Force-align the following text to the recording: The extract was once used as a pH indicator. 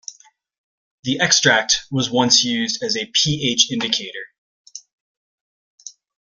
The 1.03 1.19
extract 1.19 1.81
was 1.91 2.09
once 2.09 2.43
used 2.43 2.81
as 2.81 2.97
a 2.97 3.05
pH 3.13 3.69
indicator. 3.69 4.29